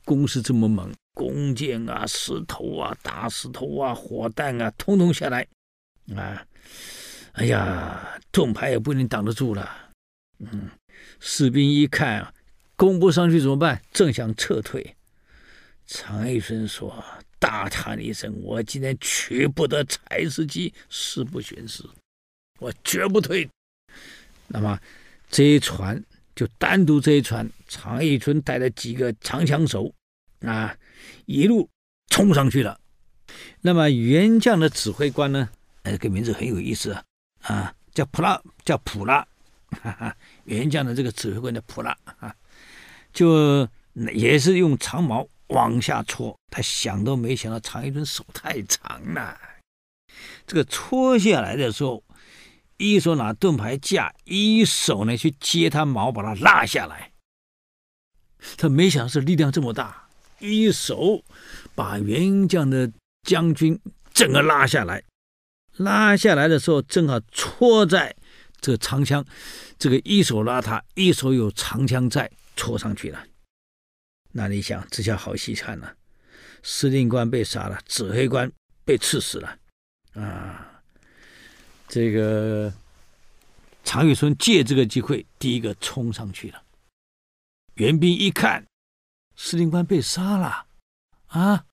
[0.06, 5.48] 攻势这么猛，弓箭啊、石头啊、大石头啊、火弹啊，通通下来，
[6.16, 6.46] 啊，
[7.32, 9.68] 哎呀，盾牌也不一定挡得住了，
[10.38, 10.70] 嗯。
[11.20, 12.32] 士兵一看啊，
[12.76, 13.82] 攻不上去怎么办？
[13.92, 14.96] 正想撤退，
[15.88, 17.04] 常遇春说
[17.40, 21.90] ：“大叹一声，我今天取不得柴石矶，誓不寻死，
[22.60, 23.50] 我绝不退。”
[24.46, 24.80] 那么
[25.32, 26.00] 这一船
[26.36, 29.92] 就单独这一船，常遇春带了几个长枪手
[30.41, 30.78] 啊，
[31.26, 31.69] 一路
[32.10, 32.80] 冲上去了。
[33.62, 35.50] 那么援将的指挥官呢？
[35.84, 37.04] 哎，这个名字很有意思啊，
[37.41, 39.26] 啊，叫普拉，叫普拉。
[39.82, 42.34] 哈哈，援将的这个指挥官叫普拉啊，
[43.12, 43.67] 就
[44.13, 49.38] 也是用长矛往下戳，他想都没想到常遇春手太长了，
[50.45, 52.02] 这个戳下来的时候，
[52.78, 57.12] 一手拿盾牌架，一手呢去接他矛，把他拉下来。
[58.56, 60.07] 他没想到是力量这么大，
[60.39, 61.23] 一手
[61.76, 62.91] 把援将的
[63.23, 63.80] 将军
[64.13, 65.04] 整个拉下来，
[65.78, 68.15] 拉下来的时候正好戳在。
[68.60, 69.23] 这个长枪，
[69.78, 73.23] 这个一手拉他，一手有长枪在，戳上去了。
[74.32, 75.95] 那你想，这下好戏看了，
[76.63, 78.52] 司令官被杀了，指挥官
[78.84, 79.60] 被刺死了，
[80.15, 80.82] 啊，
[81.88, 82.73] 这个
[83.84, 86.63] 常遇春借这个机会，第一个冲上去了。
[87.76, 88.65] 援兵一看，
[89.38, 90.65] 司令官被杀了，
[91.28, 91.63] 啊，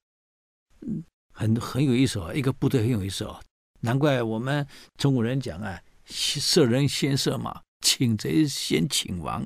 [0.82, 3.40] 嗯很很有意思哦，一个部队很有意思哦，
[3.80, 4.64] 难怪我们
[4.96, 5.80] 中国人讲啊。
[6.06, 9.42] 射人先射马，请贼先请王。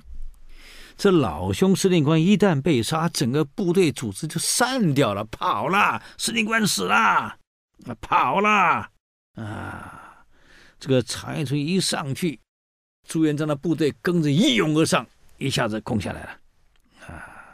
[0.96, 6.02] 这老兄司令官一旦被杀，整个部队组织就散掉了，跑了。
[6.18, 7.38] 司令官死了，啊，
[8.00, 8.90] 跑了
[9.36, 10.26] 啊！
[10.80, 12.40] 这个常遇春一上去，
[13.06, 16.40] 朱元璋的部队跟着一拥而上，一下子攻下来了
[17.06, 17.46] 啊！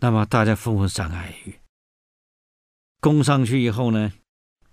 [0.00, 1.60] 那么大家纷纷传开语，
[3.00, 4.12] 攻上去以后呢？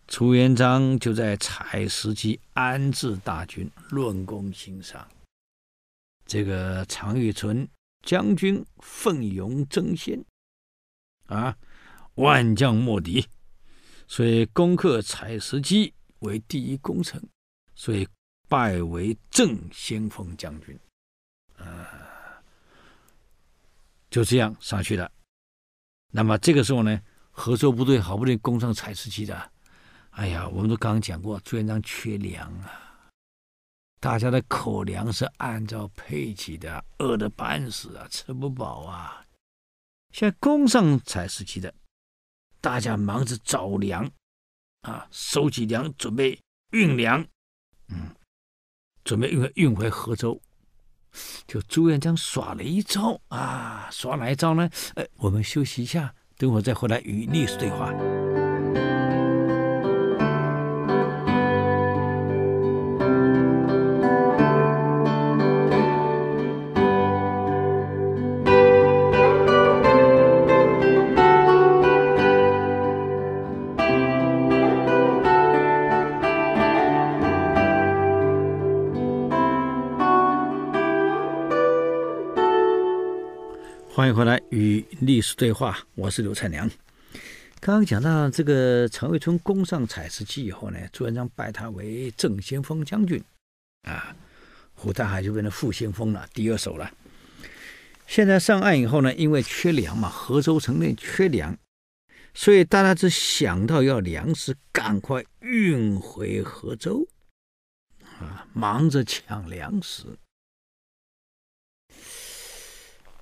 [0.07, 5.05] 朱元璋就在采石矶安置大军，论功行赏。
[6.25, 7.67] 这个常遇春
[8.03, 10.23] 将军奋勇争先，
[11.25, 11.57] 啊，
[12.15, 13.27] 万将莫敌，
[14.07, 17.21] 所以攻克采石矶为第一功臣，
[17.75, 18.07] 所以
[18.47, 20.79] 拜为正先锋将军。
[21.57, 22.41] 啊，
[24.09, 25.11] 就这样上去了。
[26.11, 29.51] 那么这个时候呢，合作部队好不容易攻上采石矶的。
[30.11, 33.09] 哎呀，我们都刚刚讲过，朱元璋缺粮啊，
[33.99, 39.23] 大家的口粮是按照配给的，饿得半死啊，吃不饱啊。
[40.11, 41.71] 现在攻上采石矶的，
[42.59, 44.09] 大家忙着找粮
[44.81, 46.39] 啊，收集粮，准备
[46.71, 47.23] 运粮，
[47.89, 48.15] 嗯，
[49.03, 50.41] 准备运运回合州。
[51.47, 54.69] 就朱元璋耍了一招啊，耍哪一招呢？
[54.95, 57.91] 哎，我们休息一下，等会再回来与历史对话。
[83.97, 86.69] 欢迎回来与历史对话，我是刘灿良。
[87.59, 93.19] 刚刚讲到这个陈渭春攻上采石矶以后呢，朱元璋拜他为正先锋将军，
[93.89, 94.15] 啊，
[94.75, 96.91] 胡大海就变成副先锋了，第二手了。
[98.05, 101.57] 现在上岸以后呢，因为缺粮嘛，河州城内缺粮，
[102.35, 107.07] 所以大家只想到要粮食赶快运回河州，
[108.19, 110.05] 啊，忙着抢粮食。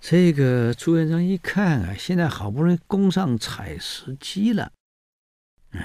[0.07, 4.71] 这个朱元璋一看啊，现在好不容易攻上采石矶了，
[5.71, 5.81] 嗯，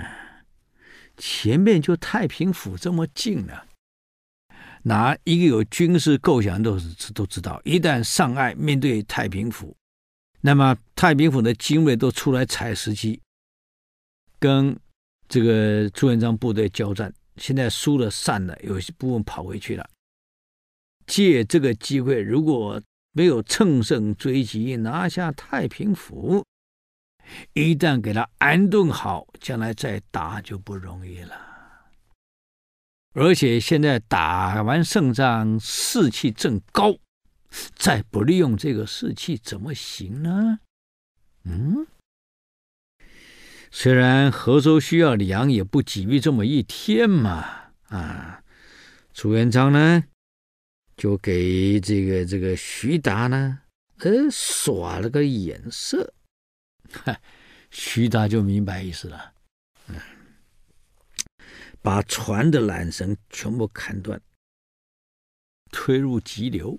[1.16, 3.66] 前面就太平府这么近了，
[4.82, 9.74] 哪一个有军事构想都是都知道，一旦上岸面对太平府，
[10.42, 13.18] 那么太平府的精锐都出来采石矶，
[14.38, 14.78] 跟
[15.30, 19.88] 这个朱元璋部队交战，现在输了散了，有些部分跑回去了，
[21.06, 22.78] 借这个机会，如果
[23.12, 26.44] 没有乘胜追击，拿下太平府，
[27.54, 31.34] 一旦给他安顿好，将来再打就不容易了。
[33.14, 36.96] 而且现在打完胜仗，士气正高，
[37.74, 40.60] 再不利用这个士气怎么行呢？
[41.42, 41.88] 嗯，
[43.72, 47.72] 虽然河州需要粮，也不急于这么一天嘛。
[47.88, 48.44] 啊，
[49.12, 50.04] 朱元璋呢？
[51.00, 53.60] 就给这个这个徐达呢，
[54.00, 56.12] 呃，耍了个眼色，
[56.92, 57.18] 哈，
[57.70, 59.32] 徐达就明白意思了，
[59.86, 59.96] 嗯，
[61.80, 64.20] 把船的缆绳全部砍断，
[65.72, 66.78] 推入急流。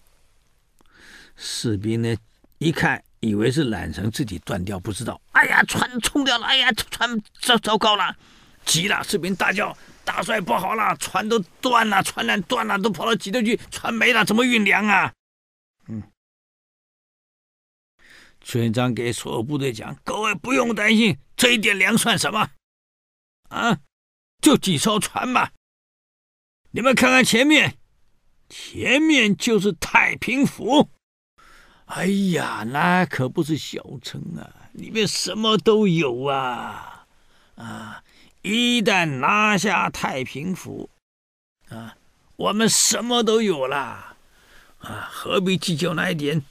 [1.36, 2.16] 士兵呢，
[2.60, 8.16] 一看以为是缆绳自己断掉，不知道，哎呀，船冲掉了，哎呀，船糟糟糕了，
[8.66, 9.76] 急了，士兵大叫。
[10.04, 15.14] 大帅不好了，船都断了，船缆断了，都跑到几头去，船没了，怎么运粮啊？
[15.88, 16.04] 嗯，
[18.40, 22.50] 朱元璋给所有部队讲：“各位不用担心，这一点粮算什么？
[23.50, 23.80] 啊，
[24.42, 25.52] 就几艘船嘛。
[26.72, 27.78] 你们看看前面，
[28.50, 30.90] 前面就是太平府。
[31.86, 37.06] 哎呀，那可不是小城啊，里面什么都有啊，
[37.56, 38.04] 啊。”
[38.42, 40.90] 一旦拿下太平府，
[41.70, 41.96] 啊，
[42.36, 44.16] 我们什么都有了，
[44.80, 46.44] 啊，何必计较那一点？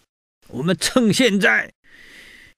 [0.49, 1.73] 我们趁现在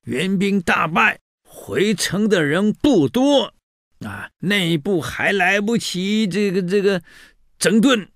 [0.02, 1.18] 援兵大败，
[1.48, 3.54] 回城的人不多，
[4.00, 7.02] 啊，内部还来不及这个这个
[7.58, 8.10] 整顿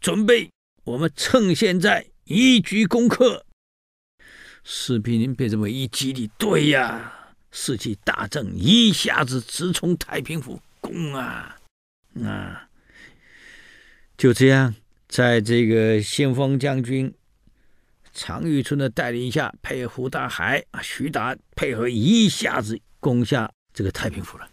[0.00, 0.50] 准备，
[0.84, 3.44] 我们趁现在一举攻克。
[4.64, 7.21] 士兵被这么一激励，对呀。
[7.52, 11.56] 士气大振，一下子直冲太平府攻啊！
[12.24, 12.68] 啊，
[14.16, 14.74] 就这样，
[15.06, 17.14] 在这个先锋将军
[18.14, 24.50] 常遇春的带领下，配合胡大海啊、徐达配合，一下子攻下这个太平府了。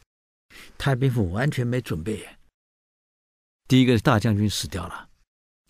[0.77, 2.27] 太平府完全没准备，
[3.67, 5.09] 第一个大将军死掉了，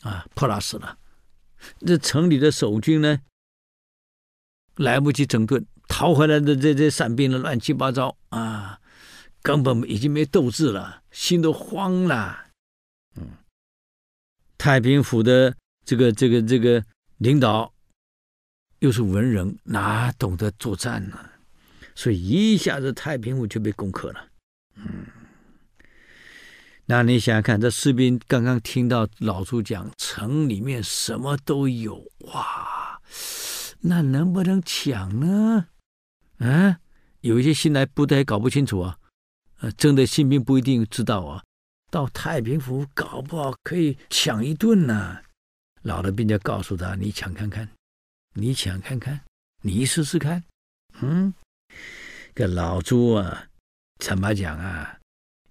[0.01, 0.97] 啊，破拉死了。
[1.85, 3.21] 这城里的守军呢，
[4.75, 5.63] 来不及整顿。
[5.89, 8.79] 逃回来的这这散兵的乱七八糟啊，
[9.41, 12.45] 根本已经没斗志了，心都慌了。
[13.17, 13.31] 嗯，
[14.57, 16.81] 太平府的这个这个这个
[17.17, 17.73] 领导
[18.79, 21.19] 又是文人，哪懂得作战呢？
[21.95, 24.27] 所以一下子太平府就被攻克了。
[24.75, 25.05] 嗯，
[26.85, 33.01] 那你想想看，这士兵刚刚听到老朱讲城里面什么都有，哇，
[33.81, 35.65] 那能不能抢呢？
[36.39, 36.79] 啊，
[37.21, 38.97] 有一些新来部队搞不清楚啊，
[39.59, 41.43] 呃，征的新兵不一定知道啊。
[41.91, 45.17] 到太平府搞不好可以抢一顿呢，
[45.81, 47.67] 老的兵就告诉他：“你抢看看，
[48.35, 49.21] 你抢看看，
[49.63, 50.43] 你试试看。”
[51.01, 51.33] 嗯，
[52.35, 53.47] 这老朱啊，
[53.97, 54.97] 怎么讲啊？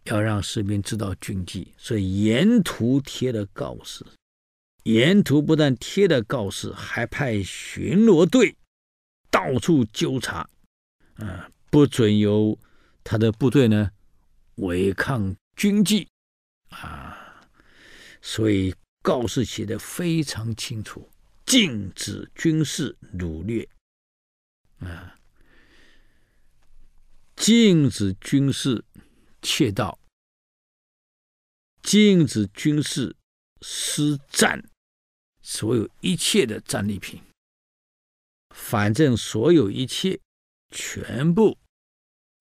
[0.04, 4.06] 要让士兵知道军纪，所以沿途贴了告示。
[4.84, 8.56] 沿途不但贴了告示，还派巡逻队
[9.30, 10.48] 到处纠察。
[11.18, 12.58] 啊，不准由
[13.04, 13.90] 他的部队呢
[14.56, 16.08] 违抗军纪。
[16.70, 17.48] 啊！
[18.20, 21.08] 所以告示写的非常清楚，
[21.46, 23.66] 禁止军事掳掠。
[24.80, 25.18] 啊，
[27.36, 28.84] 禁止军事
[29.40, 29.98] 窃盗，
[31.82, 33.16] 禁止军事
[33.62, 34.62] 私占，
[35.40, 37.22] 所有一切的战利品，
[38.50, 40.20] 反正所有一切
[40.70, 41.56] 全部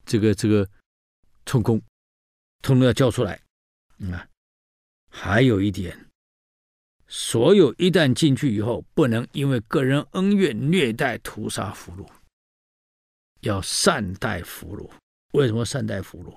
[0.05, 0.67] 这个这个
[1.45, 1.81] 充公，
[2.61, 3.41] 通通要交出来
[4.11, 4.27] 啊！
[5.09, 5.97] 还有一点，
[7.07, 12.07] 所有一旦进去以后，不能因为个人恩怨虐待屠杀俘虏，
[13.39, 14.89] 要善待俘虏。
[15.31, 16.35] 为什么善待俘虏？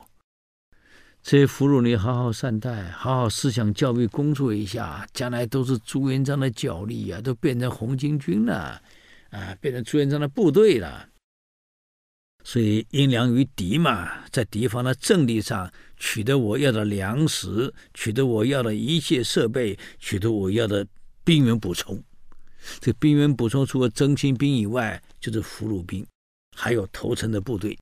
[1.22, 8.82] 这些俘虏你好好善待，好好思想教育工作一下，将来都是朱元璋的脚力啊，都变成红巾军了，
[9.30, 11.09] 啊，变成朱元璋的部队了。
[12.42, 20.86] 所以应良于敌嘛，在敌方的阵地上取得我要的粮食，取得我要的一切设备，取得我要的
[21.22, 22.02] 兵员补充。
[22.80, 26.06] 这兵员补充除了征清兵以外，就是俘虏兵，
[26.56, 27.78] 还有投诚的部队。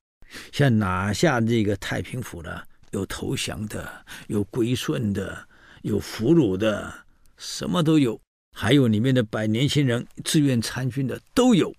[0.51, 5.47] 像拿下这个太平府的，有投降的，有归顺的，
[5.81, 6.93] 有俘虏的，
[7.37, 8.19] 什么都有。
[8.55, 11.73] 还有里面的百年轻人自愿参军的都有，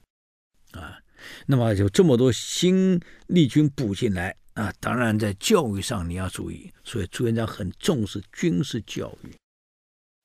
[0.72, 0.99] 啊。
[1.46, 6.72] 那么有这么多新力军补进来啊，当然在教育上你要注意。
[6.84, 9.34] 所以朱元璋很重视军事教育，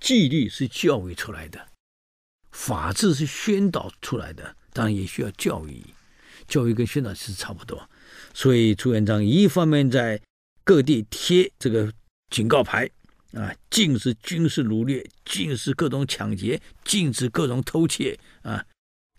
[0.01, 1.67] 纪律是教育出来的，
[2.51, 5.83] 法治是宣导出来的，当然也需要教育。
[6.47, 7.89] 教育跟宣导其实差不多。
[8.33, 10.21] 所以朱元璋一方面在
[10.63, 11.91] 各地贴这个
[12.29, 12.89] 警告牌
[13.33, 18.65] 啊，禁止军事掳掠，禁止各种抢劫，禁止各种偷窃啊。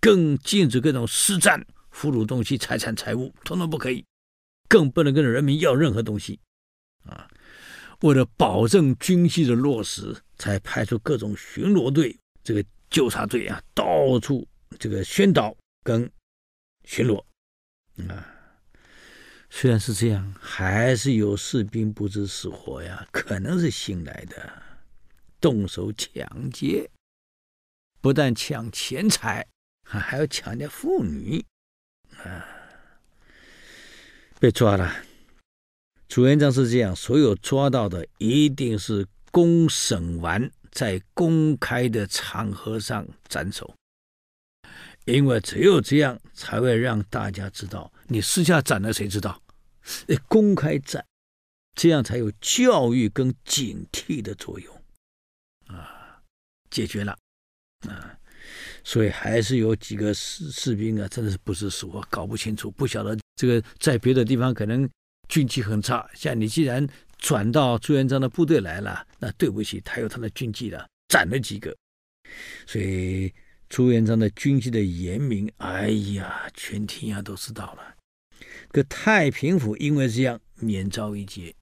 [0.07, 4.05] 更禁止各种私占俘虏东西、财产、财物，统统不可以，
[4.69, 6.39] 更不能跟人民要任何东西，
[7.07, 7.29] 啊！
[8.03, 14.47] 为了保证军纪的落实，才派出各种巡逻队、这个纠察队啊，到处
[14.79, 15.53] 这个宣导
[15.83, 16.09] 跟
[16.85, 17.21] 巡逻，
[18.09, 18.33] 啊！
[19.51, 24.63] 虽然是这样，还是有士兵不知死活呀，可能是新来的，
[25.41, 26.89] 动手抢劫，
[28.01, 29.45] 不但抢钱财。
[29.89, 31.45] 还还要强调妇女，
[32.25, 32.45] 啊，
[34.41, 34.93] 被抓了。
[36.09, 43.73] 朱元璋是这样，所有抓到的一定是公审完，在公开的场合上斩首，
[45.05, 49.41] 因为只有这样才会让大家知道，你私下斩了谁知道？
[50.27, 51.07] 公开斩，
[51.77, 54.83] 这样才有教育跟警惕的作用，
[55.69, 56.21] 啊，
[56.71, 57.17] 解决了，
[57.89, 58.19] 啊。
[58.87, 64.89] 所以还是有几个士士兵啊，真的是不知死活，搞不清楚，不晓得这个在别的地方可能
[65.29, 66.09] 军纪很差。
[66.15, 66.87] 像你既然
[67.19, 71.77] 转到朱元璋的部队来了，那对不起，他有他的军纪的，斩了几个。
[72.65, 73.35] 所以
[73.69, 77.93] 朱元璋的军纪的严明，哎呀，全天下都知道了。
[78.71, 81.53] 可太平府因为这样免遭一劫。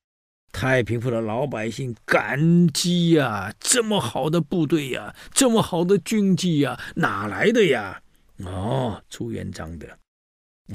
[0.55, 8.01] 太平府的老百姓感激呀、这么好的部队呀、这么好的军纪呀，哪来的呀？
[8.37, 9.99] 哦，朱元璋的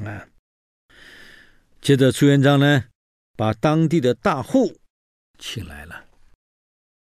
[0.04, 0.28] 啊。
[1.80, 2.84] 接着朱元璋呢，
[3.38, 4.76] 把当地的大户
[5.38, 6.04] 请来了，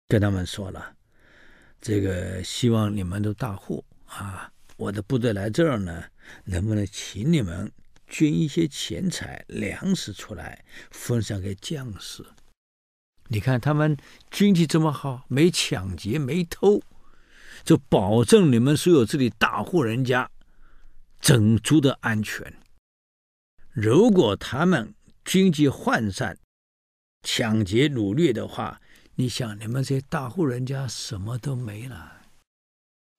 [0.08, 0.94] 跟他们说了，
[1.78, 6.04] 这个希望你们的大户啊，我的部队来这儿呢，
[6.44, 7.70] 能不能请你们
[8.08, 12.24] 捐一些钱财、粮食出来，分享给将士？
[13.32, 13.96] 你看他们
[14.30, 16.82] 军纪这么好，没抢劫，没偷，
[17.64, 20.30] 就保证你们所有这里大户人家
[21.18, 22.52] 整族的安全。
[23.70, 26.36] 如果他们军纪涣散，
[27.22, 28.82] 抢劫掳掠的话，
[29.14, 32.24] 你想你们这些大户人家什么都没了，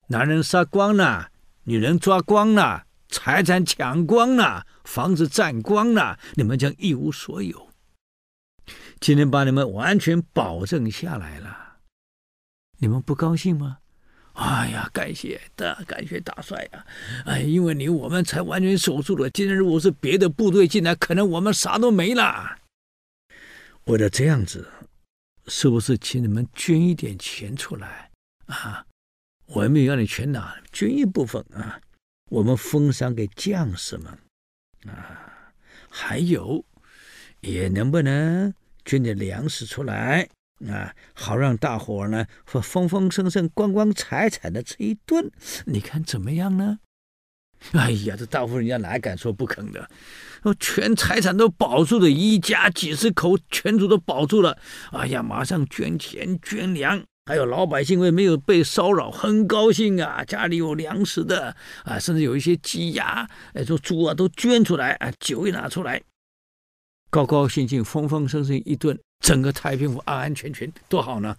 [0.06, 1.32] 男人杀光了，
[1.64, 7.73] 女人抓光了，财产抢光了，房子占光了，你们将一无所有。
[9.04, 11.76] 今天把你们完全保证下来了，
[12.78, 13.80] 你们不高兴吗？
[14.32, 16.86] 哎呀，感谢大，感谢大帅呀！
[17.26, 19.28] 哎，因为你我们才完全守住了。
[19.28, 22.56] 今天如果是别的部队进来，可能我们啥都没了。
[23.84, 24.66] 为了这样子，
[25.48, 28.10] 是不是请你们捐一点钱出来
[28.46, 28.86] 啊？
[29.48, 31.78] 我也没有让你全拿，捐一部分啊，
[32.30, 34.18] 我们分赏给将士们
[34.86, 35.52] 啊。
[35.90, 36.64] 还有，
[37.40, 38.54] 也能不能？
[38.84, 40.28] 捐点粮食出来
[40.68, 45.30] 啊，好让大伙儿呢，丰丰盛盛、光光彩彩的吃一顿，
[45.66, 46.78] 你看怎么样呢？
[47.72, 49.88] 哎呀，这大户人家哪敢说不肯的？
[50.60, 54.58] 全财产都保住了，一家几十口全族都保住了。
[54.92, 66.02] 哎呀，马上捐钱捐粮还有老百姓为没有被骚扰，很高兴啊，家里有粮食的啊，甚至有一些鸡鸭，哎，说猪啊都捐出来啊，酒也拿出来，
[67.14, 71.36] 高高兴兴、丰丰盛盛一顿，整个太平府安安全全，多好呢！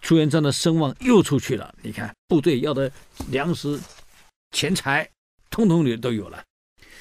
[0.00, 2.88] 朱元璋的声望又出去了，你看部队要的
[3.28, 3.76] 粮食、
[4.52, 5.10] 钱财，
[5.50, 6.40] 通通都都有了，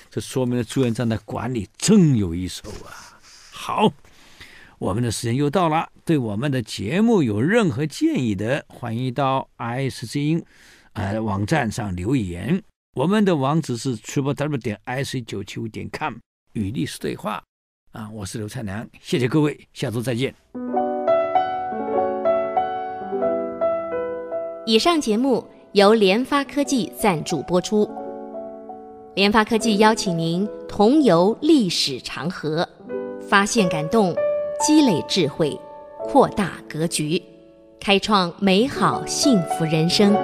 [0.10, 3.22] 这说明了朱元璋的管理真有一手啊！
[3.52, 3.94] 好，
[4.80, 10.44] 我们的时间又到了，对我们的节目有任何建议的，欢迎到 IC 之音
[10.94, 12.64] 呃网站上留言，
[12.96, 16.16] 我们的网址是 triple w 点 ic 九七五点 com
[16.54, 17.44] 与历史对话
[17.94, 20.34] 啊，我是刘灿良，谢谢各位，下周再见。
[24.66, 27.88] 以上节目由联发科技赞助播出。
[29.14, 32.68] 联发科技邀请您同游历史长河，
[33.30, 34.16] 发现感动，
[34.66, 35.56] 积累智慧，
[36.00, 37.22] 扩大格局，
[37.80, 40.16] 开创美好幸福人生。